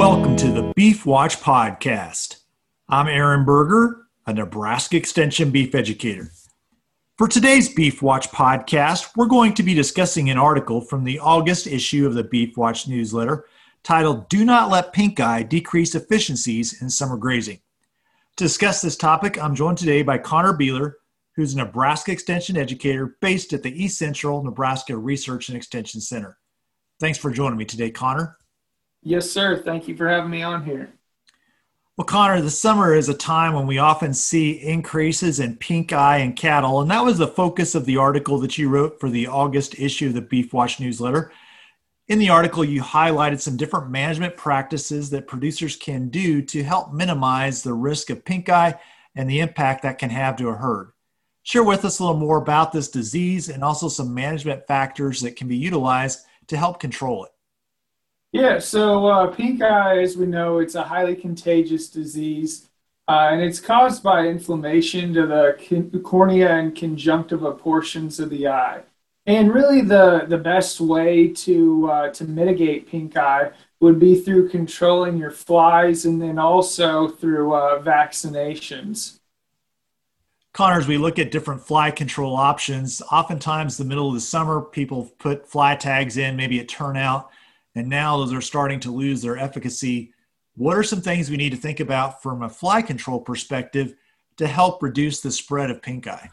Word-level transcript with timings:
Beef 0.00 1.04
Watch 1.04 1.40
podcast. 1.40 2.38
I'm 2.88 3.06
Aaron 3.06 3.44
Berger, 3.44 4.06
a 4.26 4.32
Nebraska 4.32 4.96
Extension 4.96 5.50
beef 5.50 5.74
educator. 5.74 6.32
For 7.18 7.28
today's 7.28 7.68
Beef 7.68 8.00
Watch 8.00 8.30
podcast, 8.30 9.10
we're 9.14 9.26
going 9.26 9.52
to 9.52 9.62
be 9.62 9.74
discussing 9.74 10.30
an 10.30 10.38
article 10.38 10.80
from 10.80 11.04
the 11.04 11.18
August 11.18 11.66
issue 11.66 12.06
of 12.06 12.14
the 12.14 12.24
Beef 12.24 12.56
Watch 12.56 12.88
newsletter 12.88 13.44
titled 13.82 14.26
Do 14.30 14.46
Not 14.46 14.70
Let 14.70 14.94
Pink 14.94 15.20
Eye 15.20 15.42
Decrease 15.42 15.94
Efficiencies 15.94 16.80
in 16.80 16.88
Summer 16.88 17.18
Grazing. 17.18 17.60
To 18.36 18.44
discuss 18.44 18.80
this 18.80 18.96
topic, 18.96 19.38
I'm 19.38 19.54
joined 19.54 19.76
today 19.76 20.02
by 20.02 20.16
Connor 20.16 20.54
Biehler, 20.54 20.94
who's 21.36 21.52
a 21.52 21.58
Nebraska 21.58 22.10
Extension 22.10 22.56
educator 22.56 23.18
based 23.20 23.52
at 23.52 23.62
the 23.62 23.84
East 23.84 23.98
Central 23.98 24.42
Nebraska 24.42 24.96
Research 24.96 25.50
and 25.50 25.58
Extension 25.58 26.00
Center. 26.00 26.38
Thanks 27.00 27.18
for 27.18 27.30
joining 27.30 27.58
me 27.58 27.66
today, 27.66 27.90
Connor. 27.90 28.38
Yes, 29.02 29.30
sir. 29.30 29.62
Thank 29.62 29.88
you 29.88 29.96
for 29.96 30.08
having 30.08 30.30
me 30.30 30.42
on 30.42 30.64
here. 30.64 30.92
Well, 31.96 32.04
Connor, 32.06 32.40
the 32.40 32.50
summer 32.50 32.94
is 32.94 33.08
a 33.08 33.14
time 33.14 33.52
when 33.52 33.66
we 33.66 33.78
often 33.78 34.14
see 34.14 34.52
increases 34.52 35.38
in 35.38 35.56
pink 35.56 35.92
eye 35.92 36.18
in 36.18 36.32
cattle, 36.32 36.80
and 36.80 36.90
that 36.90 37.04
was 37.04 37.18
the 37.18 37.28
focus 37.28 37.74
of 37.74 37.84
the 37.84 37.98
article 37.98 38.38
that 38.38 38.56
you 38.56 38.70
wrote 38.70 38.98
for 38.98 39.10
the 39.10 39.26
August 39.26 39.78
issue 39.78 40.08
of 40.08 40.14
the 40.14 40.22
Beef 40.22 40.52
Watch 40.52 40.80
newsletter. 40.80 41.30
In 42.08 42.18
the 42.18 42.30
article, 42.30 42.64
you 42.64 42.82
highlighted 42.82 43.40
some 43.40 43.56
different 43.56 43.90
management 43.90 44.36
practices 44.36 45.10
that 45.10 45.26
producers 45.26 45.76
can 45.76 46.08
do 46.08 46.40
to 46.42 46.62
help 46.62 46.92
minimize 46.92 47.62
the 47.62 47.74
risk 47.74 48.10
of 48.10 48.24
pink 48.24 48.48
eye 48.48 48.80
and 49.14 49.28
the 49.28 49.40
impact 49.40 49.82
that 49.82 49.98
can 49.98 50.10
have 50.10 50.36
to 50.36 50.48
a 50.48 50.54
herd. 50.54 50.92
Share 51.42 51.64
with 51.64 51.84
us 51.84 51.98
a 51.98 52.02
little 52.02 52.18
more 52.18 52.38
about 52.38 52.72
this 52.72 52.88
disease 52.88 53.48
and 53.48 53.62
also 53.62 53.88
some 53.88 54.14
management 54.14 54.66
factors 54.66 55.20
that 55.20 55.36
can 55.36 55.48
be 55.48 55.56
utilized 55.56 56.20
to 56.46 56.56
help 56.56 56.80
control 56.80 57.24
it. 57.26 57.30
Yeah, 58.32 58.60
so 58.60 59.06
uh, 59.06 59.26
pink 59.26 59.60
eye, 59.60 60.00
as 60.00 60.16
we 60.16 60.26
know, 60.26 60.60
it's 60.60 60.76
a 60.76 60.84
highly 60.84 61.16
contagious 61.16 61.88
disease, 61.88 62.68
uh, 63.08 63.30
and 63.32 63.40
it's 63.40 63.58
caused 63.58 64.04
by 64.04 64.26
inflammation 64.26 65.12
to 65.14 65.26
the 65.26 66.00
cornea 66.04 66.48
and 66.50 66.76
conjunctiva 66.76 67.52
portions 67.52 68.20
of 68.20 68.30
the 68.30 68.46
eye. 68.46 68.82
And 69.26 69.52
really, 69.52 69.82
the, 69.82 70.26
the 70.28 70.38
best 70.38 70.80
way 70.80 71.28
to 71.28 71.90
uh, 71.90 72.08
to 72.10 72.24
mitigate 72.24 72.88
pink 72.88 73.16
eye 73.16 73.50
would 73.80 73.98
be 73.98 74.20
through 74.20 74.48
controlling 74.48 75.18
your 75.18 75.30
flies, 75.32 76.04
and 76.04 76.22
then 76.22 76.38
also 76.38 77.08
through 77.08 77.52
uh, 77.52 77.82
vaccinations. 77.82 79.18
Connor, 80.52 80.78
as 80.78 80.86
we 80.86 80.98
look 80.98 81.18
at 81.18 81.32
different 81.32 81.62
fly 81.62 81.90
control 81.90 82.36
options, 82.36 83.02
oftentimes 83.10 83.76
the 83.76 83.84
middle 83.84 84.08
of 84.08 84.14
the 84.14 84.20
summer, 84.20 84.60
people 84.60 85.12
put 85.18 85.48
fly 85.48 85.74
tags 85.74 86.16
in, 86.16 86.36
maybe 86.36 86.60
at 86.60 86.68
turnout 86.68 87.30
and 87.74 87.88
now 87.88 88.16
those 88.18 88.32
are 88.32 88.40
starting 88.40 88.80
to 88.80 88.90
lose 88.90 89.22
their 89.22 89.36
efficacy. 89.36 90.12
What 90.56 90.76
are 90.76 90.82
some 90.82 91.00
things 91.00 91.30
we 91.30 91.36
need 91.36 91.50
to 91.50 91.56
think 91.56 91.80
about 91.80 92.22
from 92.22 92.42
a 92.42 92.48
fly 92.48 92.82
control 92.82 93.20
perspective 93.20 93.94
to 94.36 94.46
help 94.46 94.82
reduce 94.82 95.20
the 95.20 95.30
spread 95.30 95.70
of 95.70 95.82
pink 95.82 96.06
eye? 96.06 96.30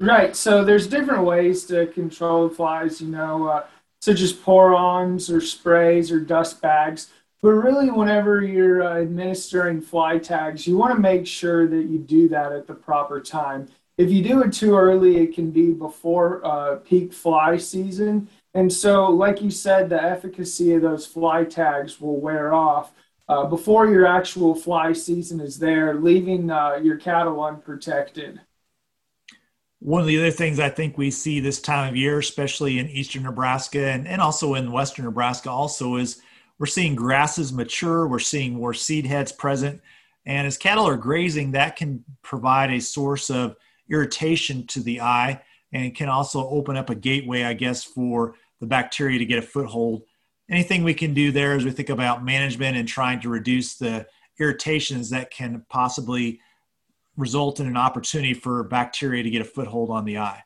Right. 0.00 0.36
So 0.36 0.64
there's 0.64 0.86
different 0.86 1.24
ways 1.24 1.64
to 1.66 1.86
control 1.88 2.48
flies, 2.48 3.00
you 3.00 3.08
know, 3.08 3.48
uh, 3.48 3.66
such 4.00 4.20
as 4.20 4.32
pour-ons 4.32 5.30
or 5.30 5.40
sprays 5.40 6.12
or 6.12 6.20
dust 6.20 6.60
bags. 6.62 7.10
But 7.42 7.50
really, 7.50 7.90
whenever 7.90 8.42
you're 8.42 8.82
uh, 8.82 9.00
administering 9.00 9.80
fly 9.80 10.18
tags, 10.18 10.66
you 10.66 10.76
want 10.76 10.94
to 10.94 11.00
make 11.00 11.26
sure 11.26 11.68
that 11.68 11.86
you 11.86 11.98
do 11.98 12.28
that 12.28 12.52
at 12.52 12.66
the 12.66 12.74
proper 12.74 13.20
time. 13.20 13.68
If 13.96 14.10
you 14.10 14.22
do 14.22 14.42
it 14.42 14.52
too 14.52 14.76
early, 14.76 15.18
it 15.18 15.34
can 15.34 15.50
be 15.50 15.72
before 15.72 16.44
uh, 16.44 16.76
peak 16.76 17.12
fly 17.12 17.56
season, 17.56 18.28
and 18.54 18.72
so, 18.72 19.10
like 19.10 19.42
you 19.42 19.50
said, 19.50 19.88
the 19.88 20.02
efficacy 20.02 20.74
of 20.74 20.82
those 20.82 21.06
fly 21.06 21.44
tags 21.44 22.00
will 22.00 22.20
wear 22.20 22.52
off 22.52 22.92
uh, 23.28 23.44
before 23.44 23.86
your 23.86 24.06
actual 24.06 24.54
fly 24.54 24.92
season 24.92 25.40
is 25.40 25.58
there, 25.58 25.94
leaving 25.94 26.50
uh, 26.50 26.76
your 26.82 26.96
cattle 26.96 27.42
unprotected. 27.42 28.40
One 29.80 30.00
of 30.00 30.08
the 30.08 30.18
other 30.18 30.30
things 30.30 30.58
I 30.58 30.70
think 30.70 30.98
we 30.98 31.10
see 31.10 31.38
this 31.38 31.60
time 31.60 31.90
of 31.90 31.96
year, 31.96 32.18
especially 32.18 32.78
in 32.78 32.88
eastern 32.88 33.22
Nebraska 33.22 33.90
and, 33.90 34.08
and 34.08 34.20
also 34.20 34.54
in 34.54 34.72
western 34.72 35.04
Nebraska, 35.04 35.50
also 35.50 35.96
is 35.96 36.20
we're 36.58 36.66
seeing 36.66 36.96
grasses 36.96 37.52
mature, 37.52 38.08
we're 38.08 38.18
seeing 38.18 38.54
more 38.54 38.74
seed 38.74 39.06
heads 39.06 39.30
present. 39.30 39.80
And 40.26 40.46
as 40.46 40.56
cattle 40.56 40.88
are 40.88 40.96
grazing, 40.96 41.52
that 41.52 41.76
can 41.76 42.04
provide 42.22 42.72
a 42.72 42.80
source 42.80 43.30
of 43.30 43.56
irritation 43.88 44.66
to 44.68 44.80
the 44.80 45.00
eye 45.00 45.42
and 45.72 45.94
can 45.94 46.08
also 46.08 46.48
open 46.48 46.76
up 46.76 46.90
a 46.90 46.94
gateway, 46.94 47.44
I 47.44 47.52
guess, 47.52 47.84
for 47.84 48.34
the 48.60 48.66
bacteria 48.66 49.18
to 49.18 49.24
get 49.24 49.38
a 49.38 49.42
foothold. 49.42 50.02
Anything 50.50 50.82
we 50.82 50.94
can 50.94 51.14
do 51.14 51.30
there 51.30 51.54
as 51.54 51.64
we 51.64 51.70
think 51.70 51.90
about 51.90 52.24
management 52.24 52.76
and 52.76 52.88
trying 52.88 53.20
to 53.20 53.28
reduce 53.28 53.76
the 53.76 54.06
irritations 54.40 55.10
that 55.10 55.30
can 55.30 55.64
possibly 55.68 56.40
result 57.16 57.60
in 57.60 57.66
an 57.66 57.76
opportunity 57.76 58.32
for 58.32 58.62
bacteria 58.64 59.22
to 59.22 59.30
get 59.30 59.42
a 59.42 59.44
foothold 59.44 59.90
on 59.90 60.04
the 60.04 60.18
eye? 60.18 60.42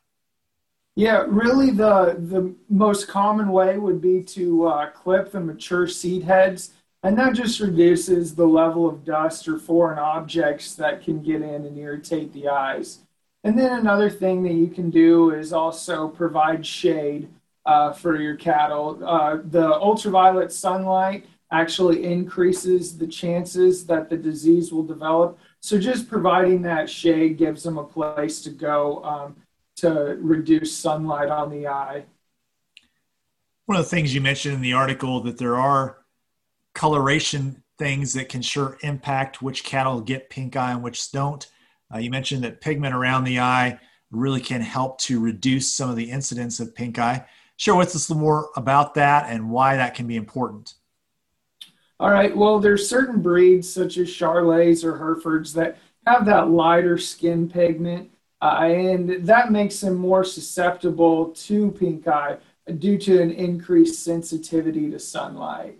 Yeah, 0.95 1.25
really, 1.27 1.71
the 1.71 2.17
the 2.19 2.53
most 2.69 3.07
common 3.07 3.51
way 3.51 3.77
would 3.77 3.99
be 3.99 4.21
to 4.23 4.67
uh, 4.67 4.89
clip 4.91 5.31
the 5.31 5.39
mature 5.39 5.87
seed 5.87 6.23
heads, 6.23 6.73
and 7.01 7.17
that 7.17 7.33
just 7.33 7.59
reduces 7.59 8.35
the 8.35 8.45
level 8.45 8.87
of 8.87 9.03
dust 9.03 9.47
or 9.47 9.57
foreign 9.57 9.97
objects 9.97 10.75
that 10.75 11.03
can 11.03 11.23
get 11.23 11.41
in 11.41 11.65
and 11.65 11.77
irritate 11.77 12.31
the 12.33 12.47
eyes. 12.47 12.99
And 13.43 13.57
then 13.57 13.79
another 13.79 14.09
thing 14.09 14.43
that 14.43 14.53
you 14.53 14.67
can 14.67 14.91
do 14.91 15.31
is 15.31 15.51
also 15.51 16.07
provide 16.07 16.65
shade 16.65 17.27
uh, 17.65 17.93
for 17.93 18.19
your 18.19 18.35
cattle. 18.35 18.99
Uh, 19.05 19.37
the 19.45 19.73
ultraviolet 19.73 20.51
sunlight 20.51 21.25
actually 21.51 22.03
increases 22.03 22.97
the 22.97 23.07
chances 23.07 23.85
that 23.85 24.09
the 24.09 24.17
disease 24.17 24.71
will 24.71 24.83
develop. 24.83 25.37
So 25.59 25.77
just 25.77 26.09
providing 26.09 26.63
that 26.63 26.89
shade 26.89 27.37
gives 27.37 27.63
them 27.63 27.77
a 27.77 27.83
place 27.83 28.41
to 28.41 28.49
go 28.49 29.03
um, 29.03 29.35
to 29.77 30.17
reduce 30.19 30.75
sunlight 30.75 31.29
on 31.29 31.49
the 31.51 31.67
eye. 31.67 32.05
One 33.65 33.77
of 33.77 33.85
the 33.85 33.89
things 33.89 34.13
you 34.13 34.19
mentioned 34.19 34.55
in 34.55 34.61
the 34.61 34.73
article 34.73 35.21
that 35.21 35.37
there 35.37 35.55
are 35.57 35.99
coloration 36.73 37.63
things 37.77 38.13
that 38.13 38.29
can 38.29 38.41
sure 38.41 38.77
impact 38.81 39.41
which 39.41 39.63
cattle 39.63 40.01
get 40.01 40.29
pink 40.29 40.55
eye 40.55 40.71
and 40.71 40.83
which 40.83 41.11
don't. 41.11 41.47
Uh, 41.93 41.99
you 41.99 42.09
mentioned 42.09 42.43
that 42.43 42.61
pigment 42.61 42.95
around 42.95 43.23
the 43.23 43.39
eye 43.39 43.79
really 44.11 44.41
can 44.41 44.61
help 44.61 44.97
to 44.99 45.19
reduce 45.19 45.71
some 45.71 45.89
of 45.89 45.95
the 45.95 46.09
incidence 46.09 46.59
of 46.59 46.75
pink 46.75 46.99
eye 46.99 47.25
share 47.57 47.75
with 47.75 47.95
us 47.95 48.09
more 48.09 48.49
about 48.55 48.95
that 48.95 49.29
and 49.29 49.49
why 49.49 49.75
that 49.77 49.95
can 49.95 50.07
be 50.07 50.15
important. 50.15 50.73
All 51.99 52.09
right. 52.09 52.35
Well, 52.35 52.59
there's 52.59 52.89
certain 52.89 53.21
breeds 53.21 53.71
such 53.71 53.97
as 53.97 54.09
Charolais 54.09 54.83
or 54.83 54.97
Herefords 54.97 55.53
that 55.53 55.77
have 56.05 56.25
that 56.25 56.49
lighter 56.49 56.97
skin 56.97 57.49
pigment, 57.49 58.11
uh, 58.41 58.59
and 58.65 59.25
that 59.25 59.51
makes 59.51 59.79
them 59.79 59.95
more 59.95 60.23
susceptible 60.23 61.27
to 61.27 61.71
pink 61.71 62.07
eye 62.07 62.37
due 62.79 62.97
to 62.97 63.21
an 63.21 63.31
increased 63.31 64.03
sensitivity 64.03 64.89
to 64.91 64.99
sunlight. 64.99 65.77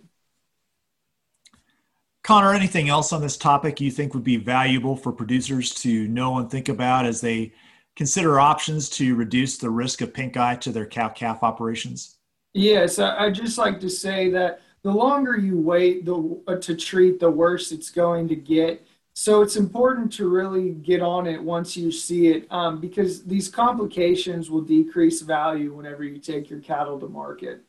Connor, 2.22 2.54
anything 2.54 2.88
else 2.88 3.12
on 3.12 3.20
this 3.20 3.36
topic 3.36 3.82
you 3.82 3.90
think 3.90 4.14
would 4.14 4.24
be 4.24 4.38
valuable 4.38 4.96
for 4.96 5.12
producers 5.12 5.74
to 5.74 6.08
know 6.08 6.38
and 6.38 6.50
think 6.50 6.70
about 6.70 7.04
as 7.04 7.20
they 7.20 7.52
consider 7.96 8.40
options 8.40 8.88
to 8.90 9.14
reduce 9.14 9.58
the 9.58 9.70
risk 9.70 10.00
of 10.00 10.12
pink 10.12 10.36
eye 10.36 10.56
to 10.56 10.72
their 10.72 10.86
cow 10.86 11.08
calf 11.08 11.42
operations? 11.42 12.16
Yes, 12.52 12.98
I, 12.98 13.26
would 13.26 13.34
just 13.34 13.58
like 13.58 13.80
to 13.80 13.90
say 13.90 14.30
that 14.30 14.60
the 14.82 14.92
longer 14.92 15.36
you 15.36 15.58
wait 15.58 16.04
the, 16.04 16.40
uh, 16.46 16.56
to 16.56 16.76
treat, 16.76 17.18
the 17.18 17.30
worse 17.30 17.72
it's 17.72 17.90
going 17.90 18.28
to 18.28 18.36
get. 18.36 18.86
So 19.14 19.42
it's 19.42 19.56
important 19.56 20.12
to 20.14 20.28
really 20.28 20.70
get 20.72 21.00
on 21.00 21.26
it 21.26 21.42
once 21.42 21.76
you 21.76 21.90
see 21.90 22.28
it 22.28 22.46
um, 22.50 22.80
because 22.80 23.24
these 23.24 23.48
complications 23.48 24.50
will 24.50 24.60
decrease 24.60 25.20
value 25.20 25.72
whenever 25.72 26.04
you 26.04 26.18
take 26.18 26.50
your 26.50 26.60
cattle 26.60 26.98
to 27.00 27.08
market. 27.08 27.62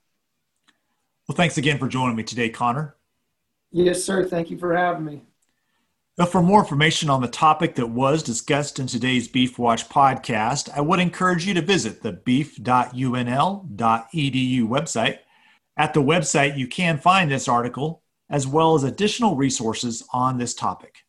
Well, 1.27 1.35
thanks 1.35 1.57
again 1.57 1.79
for 1.79 1.87
joining 1.87 2.15
me 2.15 2.23
today, 2.23 2.49
Connor. 2.49 2.95
Yes, 3.71 4.03
sir. 4.03 4.25
Thank 4.25 4.51
you 4.51 4.57
for 4.57 4.75
having 4.75 5.05
me. 5.05 5.21
For 6.23 6.41
more 6.41 6.61
information 6.61 7.09
on 7.09 7.21
the 7.21 7.27
topic 7.27 7.75
that 7.75 7.87
was 7.87 8.23
discussed 8.23 8.79
in 8.79 8.87
today's 8.87 9.27
Beef 9.27 9.59
Watch 9.59 9.89
podcast, 9.89 10.69
I 10.73 10.79
would 10.79 11.01
encourage 11.01 11.45
you 11.45 11.53
to 11.55 11.61
visit 11.61 12.01
the 12.01 12.13
beef.unl.edu 12.13 12.63
website. 14.63 15.17
At 15.75 15.93
the 15.93 16.01
website, 16.01 16.57
you 16.57 16.67
can 16.69 16.99
find 16.99 17.29
this 17.29 17.49
article 17.49 18.01
as 18.29 18.47
well 18.47 18.75
as 18.75 18.85
additional 18.85 19.35
resources 19.35 20.07
on 20.13 20.37
this 20.37 20.53
topic. 20.53 21.04